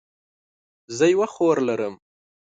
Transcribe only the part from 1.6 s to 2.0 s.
لرم